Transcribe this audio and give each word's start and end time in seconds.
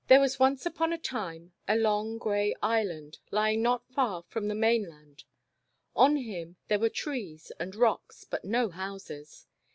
THERE 0.07 0.21
was 0.21 0.39
once 0.39 0.65
upon 0.65 0.91
a 0.91 0.97
time 0.97 1.53
a 1.67 1.75
long, 1.75 2.17
gray 2.17 2.55
Island, 2.59 3.19
lying 3.29 3.61
not 3.61 3.87
far 3.93 4.23
from 4.23 4.47
the 4.47 4.55
mainland. 4.55 5.25
On 5.95 6.15
him 6.15 6.55
there 6.69 6.79
were 6.79 6.89
trees 6.89 7.51
and 7.59 7.75
rocks, 7.75 8.23
but 8.23 8.43
no 8.43 8.69
houses. 8.69 9.45